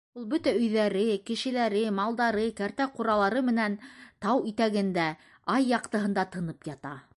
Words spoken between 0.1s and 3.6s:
Ул бөтә өйҙәре, кешеләре, малдары, кәртә-ҡуралары